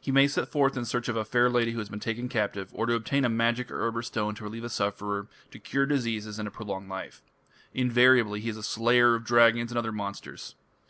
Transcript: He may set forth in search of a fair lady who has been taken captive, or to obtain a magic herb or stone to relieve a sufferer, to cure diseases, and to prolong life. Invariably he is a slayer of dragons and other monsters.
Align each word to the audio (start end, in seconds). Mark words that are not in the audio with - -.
He 0.00 0.10
may 0.10 0.26
set 0.28 0.48
forth 0.48 0.78
in 0.78 0.86
search 0.86 1.10
of 1.10 1.16
a 1.16 1.26
fair 1.26 1.50
lady 1.50 1.72
who 1.72 1.78
has 1.78 1.90
been 1.90 2.00
taken 2.00 2.26
captive, 2.30 2.70
or 2.72 2.86
to 2.86 2.94
obtain 2.94 3.22
a 3.22 3.28
magic 3.28 3.70
herb 3.70 3.98
or 3.98 4.00
stone 4.00 4.34
to 4.36 4.42
relieve 4.44 4.64
a 4.64 4.70
sufferer, 4.70 5.26
to 5.50 5.58
cure 5.58 5.84
diseases, 5.84 6.38
and 6.38 6.46
to 6.46 6.50
prolong 6.50 6.88
life. 6.88 7.20
Invariably 7.74 8.40
he 8.40 8.48
is 8.48 8.56
a 8.56 8.62
slayer 8.62 9.14
of 9.14 9.24
dragons 9.24 9.70
and 9.70 9.78
other 9.78 9.92
monsters. 9.92 10.54